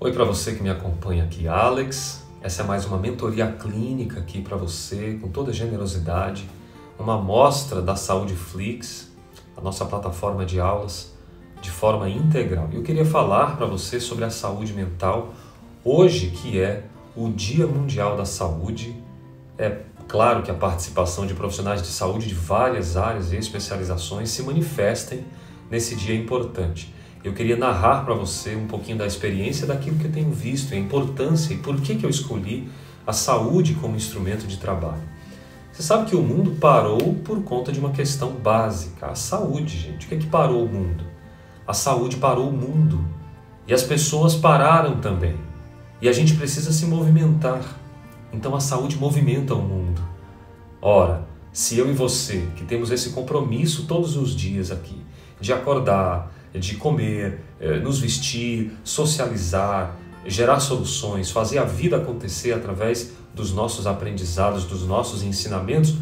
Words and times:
Oi 0.00 0.12
para 0.12 0.22
você 0.22 0.54
que 0.54 0.62
me 0.62 0.70
acompanha 0.70 1.24
aqui, 1.24 1.48
Alex. 1.48 2.22
Essa 2.40 2.62
é 2.62 2.64
mais 2.64 2.84
uma 2.84 2.96
mentoria 2.96 3.50
clínica 3.50 4.20
aqui 4.20 4.40
para 4.40 4.56
você, 4.56 5.18
com 5.20 5.26
toda 5.28 5.52
generosidade, 5.52 6.48
uma 6.96 7.14
amostra 7.14 7.82
da 7.82 7.96
Saúde 7.96 8.36
Flix, 8.36 9.10
a 9.56 9.60
nossa 9.60 9.84
plataforma 9.84 10.46
de 10.46 10.60
aulas, 10.60 11.12
de 11.60 11.68
forma 11.68 12.08
integral. 12.08 12.68
Eu 12.72 12.84
queria 12.84 13.04
falar 13.04 13.56
para 13.56 13.66
você 13.66 13.98
sobre 13.98 14.24
a 14.24 14.30
saúde 14.30 14.72
mental 14.72 15.34
hoje, 15.84 16.30
que 16.30 16.60
é 16.60 16.84
o 17.16 17.28
Dia 17.28 17.66
Mundial 17.66 18.16
da 18.16 18.24
Saúde. 18.24 18.94
É 19.58 19.78
claro 20.06 20.44
que 20.44 20.50
a 20.52 20.54
participação 20.54 21.26
de 21.26 21.34
profissionais 21.34 21.82
de 21.82 21.88
saúde 21.88 22.28
de 22.28 22.36
várias 22.36 22.96
áreas 22.96 23.32
e 23.32 23.36
especializações 23.36 24.30
se 24.30 24.44
manifestem 24.44 25.26
nesse 25.68 25.96
dia 25.96 26.14
importante 26.14 26.96
eu 27.24 27.32
queria 27.32 27.56
narrar 27.56 28.04
para 28.04 28.14
você 28.14 28.54
um 28.54 28.66
pouquinho 28.66 28.98
da 28.98 29.06
experiência 29.06 29.66
daquilo 29.66 29.98
que 29.98 30.06
eu 30.06 30.12
tenho 30.12 30.30
visto, 30.30 30.74
a 30.74 30.76
importância 30.76 31.52
e 31.52 31.58
por 31.58 31.80
que, 31.80 31.96
que 31.96 32.04
eu 32.04 32.10
escolhi 32.10 32.68
a 33.06 33.12
saúde 33.12 33.74
como 33.74 33.96
instrumento 33.96 34.46
de 34.46 34.58
trabalho. 34.58 35.02
Você 35.72 35.82
sabe 35.82 36.10
que 36.10 36.16
o 36.16 36.22
mundo 36.22 36.56
parou 36.60 37.14
por 37.24 37.42
conta 37.42 37.72
de 37.72 37.80
uma 37.80 37.90
questão 37.90 38.32
básica, 38.32 39.06
a 39.06 39.14
saúde, 39.14 39.78
gente. 39.78 40.06
O 40.06 40.08
que 40.08 40.14
é 40.14 40.18
que 40.18 40.26
parou 40.26 40.64
o 40.64 40.68
mundo? 40.68 41.04
A 41.66 41.72
saúde 41.72 42.16
parou 42.16 42.48
o 42.48 42.52
mundo. 42.52 43.04
E 43.66 43.72
as 43.72 43.82
pessoas 43.82 44.34
pararam 44.34 45.00
também. 45.00 45.36
E 46.02 46.08
a 46.08 46.12
gente 46.12 46.34
precisa 46.34 46.72
se 46.72 46.86
movimentar. 46.86 47.62
Então 48.32 48.54
a 48.54 48.60
saúde 48.60 48.96
movimenta 48.96 49.54
o 49.54 49.62
mundo. 49.62 50.02
Ora, 50.82 51.26
se 51.52 51.78
eu 51.78 51.90
e 51.90 51.92
você, 51.92 52.46
que 52.56 52.64
temos 52.64 52.90
esse 52.90 53.10
compromisso 53.10 53.86
todos 53.86 54.16
os 54.16 54.34
dias 54.34 54.70
aqui, 54.70 55.00
de 55.40 55.52
acordar, 55.52 56.32
de 56.54 56.76
comer, 56.76 57.40
eh, 57.60 57.78
nos 57.78 57.98
vestir, 57.98 58.72
socializar, 58.84 59.96
gerar 60.26 60.60
soluções, 60.60 61.30
fazer 61.30 61.58
a 61.58 61.64
vida 61.64 61.96
acontecer 61.96 62.52
através 62.52 63.12
dos 63.34 63.52
nossos 63.52 63.86
aprendizados, 63.86 64.64
dos 64.64 64.86
nossos 64.86 65.22
ensinamentos, 65.22 65.96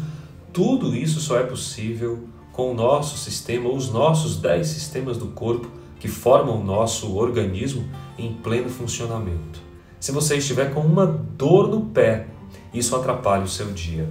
tudo 0.51 0.95
isso 0.95 1.19
só 1.19 1.37
é 1.37 1.43
possível 1.43 2.27
com 2.51 2.71
o 2.71 2.73
nosso 2.73 3.17
sistema, 3.17 3.69
os 3.69 3.91
nossos 3.91 4.37
dez 4.37 4.67
sistemas 4.67 5.17
do 5.17 5.27
corpo 5.27 5.69
que 5.99 6.07
formam 6.07 6.59
o 6.59 6.63
nosso 6.63 7.15
organismo 7.15 7.85
em 8.17 8.33
pleno 8.33 8.69
funcionamento. 8.69 9.61
Se 9.99 10.11
você 10.11 10.37
estiver 10.37 10.73
com 10.73 10.81
uma 10.81 11.05
dor 11.05 11.67
no 11.67 11.81
pé, 11.81 12.27
isso 12.73 12.95
atrapalha 12.95 13.43
o 13.43 13.47
seu 13.47 13.71
dia. 13.71 14.09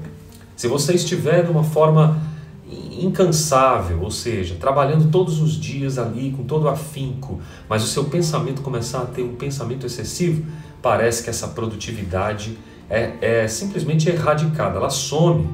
Se 0.56 0.68
você 0.68 0.94
estiver 0.94 1.44
de 1.44 1.50
uma 1.50 1.64
forma 1.64 2.20
incansável, 2.68 4.00
ou 4.02 4.10
seja, 4.10 4.56
trabalhando 4.58 5.10
todos 5.10 5.40
os 5.40 5.52
dias 5.52 5.98
ali 5.98 6.32
com 6.32 6.44
todo 6.44 6.68
afinco, 6.68 7.40
mas 7.68 7.84
o 7.84 7.86
seu 7.86 8.04
pensamento 8.04 8.62
começar 8.62 9.02
a 9.02 9.06
ter 9.06 9.22
um 9.22 9.36
pensamento 9.36 9.86
excessivo, 9.86 10.44
parece 10.82 11.22
que 11.22 11.30
essa 11.30 11.48
produtividade 11.48 12.58
é, 12.90 13.12
é 13.20 13.48
simplesmente 13.48 14.08
erradicada, 14.08 14.78
ela 14.78 14.90
some. 14.90 15.48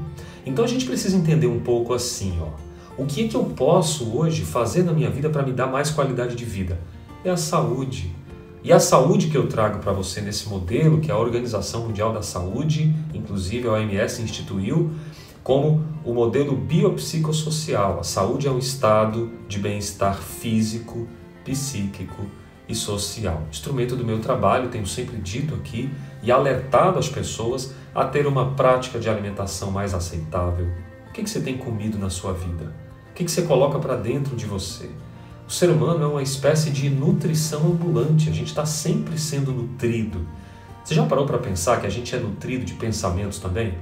Então 0.44 0.64
a 0.64 0.68
gente 0.68 0.86
precisa 0.86 1.16
entender 1.16 1.46
um 1.46 1.60
pouco 1.60 1.92
assim, 1.92 2.38
ó. 2.40 2.48
O 2.96 3.06
que 3.06 3.24
é 3.24 3.28
que 3.28 3.34
eu 3.34 3.44
posso 3.44 4.16
hoje 4.16 4.42
fazer 4.42 4.82
na 4.82 4.92
minha 4.92 5.08
vida 5.08 5.30
para 5.30 5.42
me 5.42 5.52
dar 5.52 5.66
mais 5.66 5.90
qualidade 5.90 6.34
de 6.34 6.44
vida? 6.44 6.78
É 7.24 7.30
a 7.30 7.36
saúde. 7.36 8.14
E 8.62 8.72
a 8.72 8.78
saúde 8.78 9.28
que 9.28 9.36
eu 9.36 9.48
trago 9.48 9.80
para 9.80 9.92
você 9.92 10.20
nesse 10.20 10.48
modelo, 10.48 11.00
que 11.00 11.10
a 11.10 11.16
Organização 11.16 11.86
Mundial 11.86 12.12
da 12.12 12.22
Saúde, 12.22 12.94
inclusive 13.12 13.66
a 13.66 13.72
OMS 13.72 14.22
instituiu, 14.22 14.92
como 15.42 15.82
o 16.04 16.12
modelo 16.12 16.56
biopsicossocial. 16.56 18.00
A 18.00 18.02
saúde 18.02 18.48
é 18.48 18.50
um 18.50 18.58
estado 18.58 19.30
de 19.48 19.58
bem-estar 19.58 20.16
físico, 20.16 21.08
psíquico 21.44 22.26
e 22.68 22.74
social. 22.74 23.42
Instrumento 23.50 23.96
do 23.96 24.04
meu 24.04 24.20
trabalho, 24.20 24.68
tenho 24.68 24.86
sempre 24.86 25.16
dito 25.16 25.54
aqui 25.54 25.90
e 26.22 26.30
alertado 26.30 26.98
as 26.98 27.08
pessoas 27.08 27.74
a 27.94 28.04
ter 28.04 28.26
uma 28.26 28.52
prática 28.52 28.98
de 28.98 29.08
alimentação 29.08 29.70
mais 29.70 29.94
aceitável. 29.94 30.66
O 31.08 31.12
que, 31.12 31.22
você 31.22 31.40
tem 31.40 31.58
comido 31.58 31.98
na 31.98 32.08
sua 32.08 32.32
vida? 32.32 32.72
O 33.10 33.14
que, 33.14 33.28
você 33.28 33.42
coloca 33.42 33.78
para 33.78 33.96
dentro 33.96 34.34
de 34.34 34.46
você? 34.46 34.88
O 35.46 35.52
ser 35.52 35.68
humano 35.68 36.02
é 36.02 36.06
uma 36.06 36.22
espécie 36.22 36.70
de 36.70 36.88
nutrição 36.88 37.66
ambulante, 37.66 38.30
a 38.30 38.32
gente 38.32 38.48
está 38.48 38.64
sempre 38.64 39.18
sendo 39.18 39.52
nutrido. 39.52 40.26
Você 40.82 40.94
já 40.94 41.04
parou 41.04 41.26
para 41.26 41.38
pensar 41.38 41.80
que 41.80 41.86
a 41.86 41.90
gente 41.90 42.14
é 42.14 42.18
nutrido 42.18 42.64
de 42.64 42.72
pensamentos 42.74 43.38
também? 43.38 43.74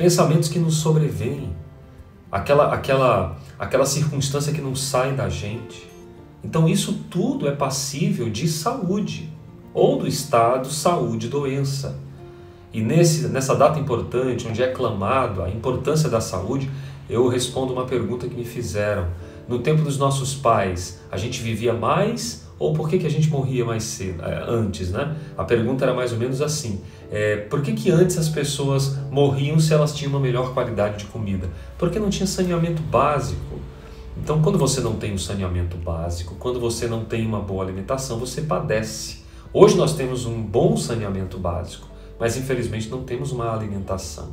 Pensamentos 0.00 0.48
que 0.48 0.58
nos 0.58 0.76
sobrevêm, 0.76 1.54
aquela, 2.32 2.72
aquela, 2.72 3.36
aquela 3.58 3.84
circunstância 3.84 4.50
que 4.50 4.60
não 4.62 4.74
sai 4.74 5.12
da 5.12 5.28
gente. 5.28 5.86
Então, 6.42 6.66
isso 6.66 7.04
tudo 7.10 7.46
é 7.46 7.54
passível 7.54 8.30
de 8.30 8.48
saúde, 8.48 9.30
ou 9.74 9.98
do 9.98 10.08
estado 10.08 10.70
saúde-doença. 10.70 11.98
E 12.72 12.80
nesse, 12.80 13.28
nessa 13.28 13.54
data 13.54 13.78
importante, 13.78 14.48
onde 14.48 14.62
é 14.62 14.68
clamado 14.68 15.42
a 15.42 15.50
importância 15.50 16.08
da 16.08 16.22
saúde, 16.22 16.70
eu 17.06 17.28
respondo 17.28 17.74
uma 17.74 17.84
pergunta 17.84 18.26
que 18.26 18.34
me 18.34 18.46
fizeram. 18.46 19.06
No 19.46 19.58
tempo 19.58 19.82
dos 19.82 19.98
nossos 19.98 20.34
pais, 20.34 20.98
a 21.12 21.18
gente 21.18 21.42
vivia 21.42 21.74
mais 21.74 22.48
ou 22.60 22.74
por 22.74 22.90
que, 22.90 22.98
que 22.98 23.06
a 23.06 23.10
gente 23.10 23.30
morria 23.30 23.64
mais 23.64 23.82
cedo, 23.84 24.22
é, 24.22 24.44
antes, 24.46 24.90
né? 24.90 25.16
A 25.36 25.44
pergunta 25.44 25.82
era 25.82 25.94
mais 25.94 26.12
ou 26.12 26.18
menos 26.18 26.42
assim: 26.42 26.82
é, 27.10 27.36
por 27.36 27.62
que, 27.62 27.72
que 27.72 27.90
antes 27.90 28.18
as 28.18 28.28
pessoas 28.28 28.98
morriam 29.10 29.58
se 29.58 29.72
elas 29.72 29.94
tinham 29.94 30.10
uma 30.10 30.20
melhor 30.20 30.52
qualidade 30.52 30.98
de 30.98 31.06
comida? 31.06 31.48
Porque 31.78 31.98
não 31.98 32.10
tinha 32.10 32.26
saneamento 32.26 32.82
básico. 32.82 33.58
Então, 34.22 34.42
quando 34.42 34.58
você 34.58 34.82
não 34.82 34.96
tem 34.96 35.14
um 35.14 35.18
saneamento 35.18 35.78
básico, 35.78 36.34
quando 36.34 36.60
você 36.60 36.86
não 36.86 37.02
tem 37.02 37.26
uma 37.26 37.40
boa 37.40 37.64
alimentação, 37.64 38.18
você 38.18 38.42
padece. 38.42 39.20
Hoje 39.54 39.74
nós 39.74 39.94
temos 39.94 40.26
um 40.26 40.42
bom 40.42 40.76
saneamento 40.76 41.38
básico, 41.38 41.88
mas 42.18 42.36
infelizmente 42.36 42.90
não 42.90 43.04
temos 43.04 43.32
uma 43.32 43.50
alimentação. 43.50 44.28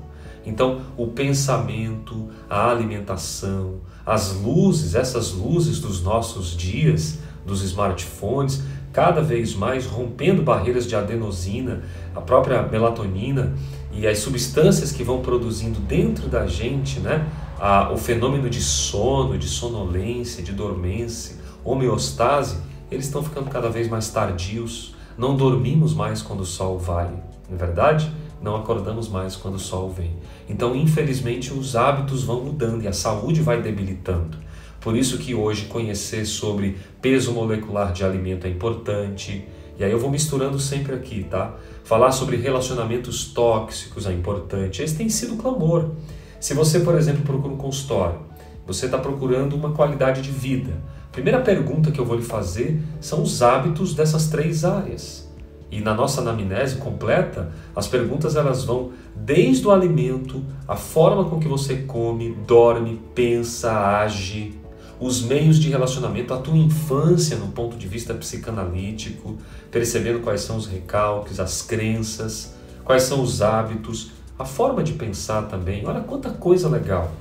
Então, 0.45 0.81
o 0.97 1.07
pensamento, 1.07 2.29
a 2.49 2.69
alimentação, 2.69 3.75
as 4.05 4.33
luzes, 4.33 4.95
essas 4.95 5.31
luzes 5.31 5.79
dos 5.79 6.01
nossos 6.01 6.55
dias, 6.55 7.19
dos 7.47 7.63
smartphones, 7.63 8.61
cada 8.91 9.21
vez 9.21 9.55
mais 9.55 9.85
rompendo 9.85 10.43
barreiras 10.43 10.85
de 10.85 10.95
adenosina, 10.95 11.81
a 12.13 12.19
própria 12.19 12.61
melatonina 12.61 13.53
e 13.91 14.05
as 14.05 14.19
substâncias 14.19 14.91
que 14.91 15.03
vão 15.03 15.21
produzindo 15.21 15.79
dentro 15.79 16.27
da 16.27 16.45
gente, 16.45 16.99
né? 16.99 17.27
A, 17.59 17.91
o 17.91 17.97
fenômeno 17.97 18.49
de 18.49 18.61
sono, 18.61 19.37
de 19.37 19.47
sonolência, 19.47 20.43
de 20.43 20.51
dormência, 20.51 21.37
homeostase, 21.63 22.57
eles 22.91 23.05
estão 23.05 23.23
ficando 23.23 23.49
cada 23.49 23.69
vez 23.69 23.89
mais 23.89 24.09
tardios. 24.09 24.93
Não 25.17 25.35
dormimos 25.35 25.93
mais 25.93 26.21
quando 26.21 26.41
o 26.41 26.45
sol 26.45 26.77
vai, 26.77 27.09
não 27.49 27.55
é 27.55 27.57
verdade? 27.57 28.11
Não 28.41 28.55
acordamos 28.55 29.09
mais 29.09 29.35
quando 29.35 29.55
o 29.55 29.59
sol 29.59 29.89
vem. 29.89 30.15
Então, 30.47 30.75
infelizmente, 30.75 31.51
os 31.51 31.75
hábitos 31.75 32.23
vão 32.23 32.41
mudando 32.41 32.83
e 32.83 32.87
a 32.87 32.93
saúde 32.93 33.41
vai 33.41 33.61
debilitando. 33.61 34.37
Por 34.79 34.95
isso 34.95 35.17
que 35.17 35.33
hoje 35.33 35.65
conhecer 35.65 36.25
sobre 36.25 36.77
peso 37.01 37.31
molecular 37.31 37.91
de 37.91 38.03
alimento 38.03 38.45
é 38.45 38.49
importante. 38.49 39.45
E 39.77 39.83
aí 39.83 39.91
eu 39.91 39.99
vou 39.99 40.09
misturando 40.09 40.59
sempre 40.59 40.95
aqui, 40.95 41.23
tá? 41.23 41.55
Falar 41.83 42.11
sobre 42.11 42.37
relacionamentos 42.37 43.25
tóxicos 43.33 44.07
é 44.07 44.13
importante. 44.13 44.81
Esse 44.81 44.95
tem 44.95 45.09
sido 45.09 45.35
clamor. 45.35 45.91
Se 46.39 46.53
você, 46.53 46.79
por 46.79 46.95
exemplo, 46.95 47.23
procura 47.23 47.53
um 47.53 47.57
consultório, 47.57 48.19
você 48.65 48.85
está 48.85 48.97
procurando 48.97 49.55
uma 49.55 49.71
qualidade 49.71 50.21
de 50.21 50.31
vida. 50.31 50.73
A 51.07 51.11
primeira 51.11 51.41
pergunta 51.41 51.91
que 51.91 51.99
eu 51.99 52.05
vou 52.05 52.17
lhe 52.17 52.23
fazer 52.23 52.79
são 52.99 53.23
os 53.23 53.41
hábitos 53.41 53.95
dessas 53.95 54.27
três 54.27 54.63
áreas. 54.63 55.27
E 55.69 55.81
na 55.81 55.93
nossa 55.93 56.21
anamnese 56.21 56.77
completa, 56.77 57.51
as 57.75 57.87
perguntas 57.87 58.35
elas 58.35 58.63
vão 58.63 58.91
desde 59.15 59.67
o 59.67 59.71
alimento, 59.71 60.43
a 60.67 60.75
forma 60.75 61.25
com 61.25 61.39
que 61.39 61.47
você 61.47 61.77
come, 61.77 62.33
dorme, 62.47 63.01
pensa, 63.13 63.99
age, 63.99 64.53
os 64.99 65.21
meios 65.21 65.59
de 65.59 65.69
relacionamento, 65.69 66.33
a 66.33 66.37
tua 66.37 66.57
infância 66.57 67.37
no 67.37 67.47
ponto 67.47 67.77
de 67.77 67.87
vista 67.87 68.13
psicanalítico, 68.13 69.37
percebendo 69.69 70.19
quais 70.19 70.41
são 70.41 70.57
os 70.57 70.65
recalques, 70.65 71.39
as 71.39 71.61
crenças, 71.61 72.53
quais 72.83 73.03
são 73.03 73.21
os 73.21 73.41
hábitos, 73.41 74.11
a 74.39 74.45
forma 74.45 74.83
de 74.83 74.93
pensar 74.93 75.43
também. 75.43 75.85
Olha 75.85 76.01
quanta 76.01 76.29
coisa 76.29 76.67
legal. 76.67 77.11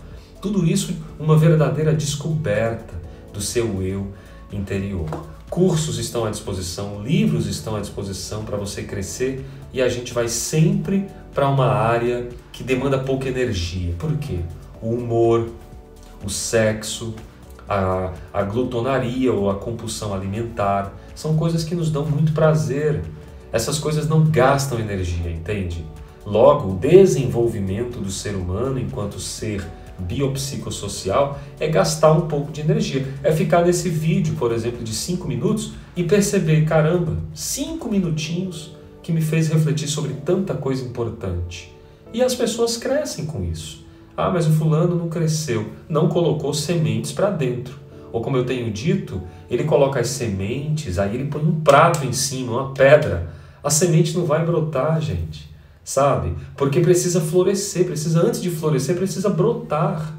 Tudo 0.41 0.67
isso 0.67 0.95
uma 1.19 1.37
verdadeira 1.37 1.95
descoberta 1.95 2.95
do 3.33 3.41
seu 3.41 3.83
eu 3.83 4.13
interior. 4.53 5.09
Cursos 5.51 5.99
estão 5.99 6.25
à 6.25 6.31
disposição, 6.31 7.03
livros 7.03 7.47
estão 7.47 7.77
à 7.77 7.81
disposição 7.81 8.45
para 8.45 8.57
você 8.57 8.83
crescer 8.83 9.45
e 9.73 9.81
a 9.81 9.89
gente 9.89 10.13
vai 10.13 10.29
sempre 10.29 11.07
para 11.35 11.49
uma 11.49 11.67
área 11.67 12.29
que 12.53 12.65
demanda 12.65 12.99
pouca 12.99 13.29
energia. 13.29 13.95
Por 13.99 14.17
quê? 14.17 14.41
O 14.83 14.91
humor, 14.91 15.49
o 16.25 16.31
sexo, 16.31 17.15
a, 17.69 18.13
a 18.33 18.43
glutonaria 18.43 19.33
ou 19.33 19.51
a 19.51 19.55
compulsão 19.55 20.15
alimentar. 20.15 20.93
São 21.15 21.37
coisas 21.37 21.65
que 21.65 21.75
nos 21.75 21.91
dão 21.91 22.05
muito 22.05 22.33
prazer. 22.33 23.03
Essas 23.53 23.79
coisas 23.79 24.09
não 24.09 24.25
gastam 24.25 24.79
energia, 24.79 25.31
entende? 25.31 25.85
Logo, 26.25 26.73
o 26.73 26.77
desenvolvimento 26.77 28.01
do 28.01 28.11
ser 28.11 28.35
humano 28.35 28.79
enquanto 28.79 29.21
ser 29.21 29.65
biopsicossocial 29.99 31.39
é 31.59 31.69
gastar 31.69 32.13
um 32.13 32.23
pouco 32.23 32.53
de 32.53 32.61
energia. 32.61 33.07
É 33.23 33.33
ficar 33.33 33.65
nesse 33.65 33.89
vídeo, 33.89 34.35
por 34.35 34.53
exemplo, 34.53 34.83
de 34.83 34.93
5 34.93 35.27
minutos 35.27 35.73
e 35.95 36.03
perceber, 36.03 36.65
caramba, 36.65 37.17
5 37.35 37.89
minutinhos 37.89 38.77
que 39.03 39.13
me 39.13 39.23
fez 39.23 39.49
refletir 39.49 39.89
sobre 39.89 40.15
tanta 40.15 40.55
coisa 40.55 40.85
importante. 40.85 41.73
E 42.13 42.23
as 42.23 42.35
pessoas 42.35 42.77
crescem 42.77 43.25
com 43.25 43.45
isso. 43.45 43.86
Ah, 44.17 44.31
mas 44.31 44.47
o 44.47 44.53
fulano 44.53 44.97
não 44.97 45.09
cresceu, 45.09 45.73
não 45.89 46.09
colocou 46.09 46.55
sementes 46.55 47.13
para 47.13 47.29
dentro. 47.29 47.79
Ou 48.11 48.23
como 48.23 48.37
eu 48.37 48.47
tenho 48.47 48.71
dito, 48.71 49.21
ele 49.51 49.65
coloca 49.65 50.01
as 50.01 50.09
sementes, 50.09 50.99
aí 50.99 51.15
ele 51.15 51.27
põe 51.27 51.43
um 51.43 51.61
prato 51.61 52.07
em 52.07 52.13
cima, 52.13 52.53
uma 52.53 52.73
pedra. 52.73 53.31
A 53.63 53.69
semente 53.69 54.17
não 54.17 54.25
vai 54.25 54.45
brotar, 54.45 55.01
gente. 55.03 55.51
Sabe? 55.85 56.35
Porque 56.57 56.81
precisa 56.81 57.21
florescer, 57.21 57.85
precisa 57.85 58.21
antes 58.21 58.41
de 58.41 58.51
florescer, 58.51 58.97
precisa 58.97 59.29
brotar. 59.29 60.15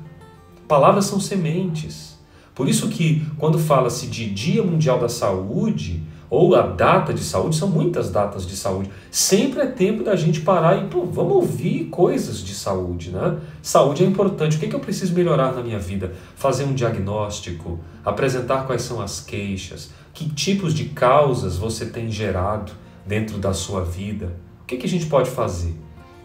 Palavras 0.68 1.06
são 1.06 1.20
sementes. 1.20 2.18
Por 2.54 2.70
isso 2.70 2.90
que 2.90 3.26
quando 3.38 3.58
fala-se 3.58 4.08
de 4.08 4.30
Dia 4.30 4.64
Mundial 4.64 5.00
da 5.00 5.10
Saúde, 5.10 6.04
ou 6.30 6.56
a 6.56 6.62
data 6.62 7.14
de 7.14 7.24
saúde, 7.24 7.56
são 7.56 7.70
muitas 7.70 8.10
datas 8.10 8.46
de 8.46 8.56
saúde. 8.56 8.90
Sempre 9.10 9.62
é 9.62 9.66
tempo 9.66 10.04
da 10.04 10.16
gente 10.16 10.42
parar 10.42 10.76
e, 10.76 10.88
pô, 10.88 11.06
vamos 11.06 11.34
ouvir 11.34 11.86
coisas 11.86 12.40
de 12.40 12.54
saúde, 12.54 13.12
né? 13.12 13.38
Saúde 13.62 14.04
é 14.04 14.08
importante. 14.08 14.58
O 14.58 14.60
que, 14.60 14.66
é 14.66 14.70
que 14.70 14.76
eu 14.76 14.80
preciso 14.80 15.14
melhorar 15.14 15.54
na 15.54 15.62
minha 15.62 15.80
vida? 15.80 16.14
Fazer 16.36 16.66
um 16.66 16.74
diagnóstico, 16.74 17.80
apresentar 18.04 18.66
quais 18.66 18.82
são 18.82 19.02
as 19.02 19.22
queixas, 19.22 19.92
que 20.14 20.30
tipos 20.30 20.74
de 20.74 20.86
causas 20.86 21.58
você 21.58 21.86
tem 21.86 22.12
gerado 22.12 22.74
dentro 23.06 23.38
da 23.38 23.54
sua 23.54 23.84
vida. 23.84 24.34
O 24.64 24.66
que, 24.68 24.76
é 24.76 24.78
que 24.78 24.86
a 24.86 24.90
gente 24.90 25.06
pode 25.06 25.30
fazer? 25.30 25.74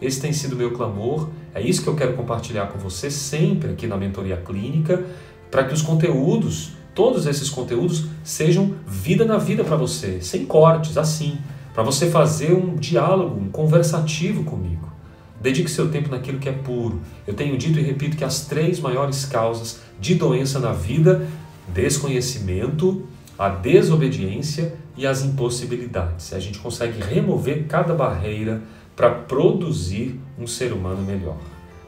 Esse 0.01 0.19
tem 0.19 0.33
sido 0.33 0.53
o 0.53 0.57
meu 0.57 0.71
clamor, 0.73 1.29
é 1.55 1.61
isso 1.61 1.81
que 1.81 1.87
eu 1.87 1.95
quero 1.95 2.13
compartilhar 2.13 2.67
com 2.67 2.77
você 2.77 3.09
sempre 3.09 3.71
aqui 3.71 3.87
na 3.87 3.95
Mentoria 3.95 4.35
Clínica, 4.35 5.01
para 5.49 5.63
que 5.63 5.73
os 5.73 5.81
conteúdos 5.81 6.73
todos 6.93 7.25
esses 7.25 7.49
conteúdos 7.49 8.05
sejam 8.23 8.75
vida 8.85 9.25
na 9.25 9.37
vida 9.37 9.63
para 9.63 9.75
você, 9.75 10.19
sem 10.21 10.45
cortes, 10.45 10.97
assim, 10.97 11.37
para 11.73 11.83
você 11.83 12.09
fazer 12.09 12.53
um 12.53 12.75
diálogo, 12.75 13.39
um 13.39 13.49
conversativo 13.49 14.43
comigo. 14.43 14.91
Dedique 15.41 15.69
seu 15.69 15.89
tempo 15.89 16.09
naquilo 16.09 16.39
que 16.39 16.47
é 16.47 16.53
puro. 16.53 17.01
Eu 17.27 17.33
tenho 17.33 17.57
dito 17.57 17.79
e 17.79 17.81
repito 17.81 18.15
que 18.15 18.23
as 18.23 18.45
três 18.45 18.79
maiores 18.79 19.25
causas 19.25 19.81
de 19.99 20.15
doença 20.15 20.59
na 20.59 20.71
vida: 20.71 21.27
desconhecimento, 21.67 23.03
a 23.37 23.49
desobediência 23.49 24.75
e 24.95 25.05
as 25.05 25.23
impossibilidades. 25.23 26.31
A 26.33 26.39
gente 26.39 26.59
consegue 26.59 27.01
remover 27.01 27.65
cada 27.67 27.93
barreira 27.93 28.61
para 28.95 29.09
produzir 29.09 30.19
um 30.39 30.47
ser 30.47 30.71
humano 30.71 31.01
melhor. 31.01 31.37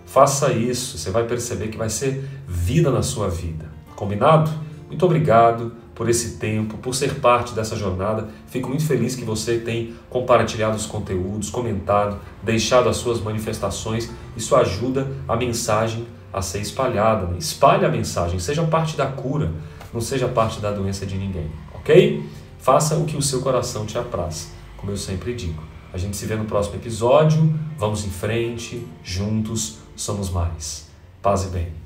Faça 0.06 0.52
isso, 0.52 0.98
você 0.98 1.12
vai 1.12 1.26
perceber 1.26 1.70
que 1.70 1.78
vai 1.78 1.90
ser 1.90 2.28
vida 2.48 2.92
na 2.92 3.02
sua 3.02 3.30
vida. 3.30 3.66
Combinado? 3.96 4.52
Muito 4.88 5.06
obrigado 5.06 5.74
por 5.94 6.10
esse 6.10 6.38
tempo, 6.38 6.78
por 6.78 6.94
ser 6.94 7.16
parte 7.16 7.54
dessa 7.54 7.76
jornada. 7.76 8.28
Fico 8.48 8.70
muito 8.70 8.86
feliz 8.86 9.16
que 9.16 9.24
você 9.24 9.58
tem 9.58 9.96
compartilhado 10.10 10.76
os 10.76 10.86
conteúdos, 10.86 11.50
comentado, 11.50 12.20
deixado 12.44 12.90
as 12.90 12.98
suas 12.98 13.22
manifestações. 13.22 14.12
Isso 14.36 14.56
ajuda 14.56 15.08
a 15.28 15.36
mensagem 15.36 16.06
a 16.32 16.42
ser 16.42 16.60
espalhada. 16.60 17.28
Né? 17.28 17.38
Espalhe 17.40 17.86
a 17.86 17.90
mensagem, 17.90 18.38
seja 18.40 18.64
parte 18.64 18.98
da 18.98 19.08
cura, 19.08 19.52
não 19.94 20.02
seja 20.02 20.28
parte 20.28 20.60
da 20.60 20.72
doença 20.72 21.06
de 21.06 21.18
ninguém, 21.18 21.50
ok? 21.74 22.28
Faça 22.60 22.96
o 22.98 23.06
que 23.06 23.16
o 23.16 23.22
seu 23.22 23.42
coração 23.42 23.86
te 23.86 23.98
apraz, 23.98 24.52
como 24.76 24.92
eu 24.92 24.98
sempre 24.98 25.34
digo. 25.34 25.64
A 25.94 25.98
gente 25.98 26.18
se 26.18 26.26
vê 26.26 26.36
no 26.36 26.44
próximo 26.44 26.76
episódio. 26.76 27.58
Vamos 27.78 28.04
em 28.06 28.10
frente, 28.10 28.86
juntos 29.02 29.78
somos 29.96 30.30
mais. 30.30 30.90
Paz 31.22 31.46
e 31.46 31.48
bem. 31.48 31.85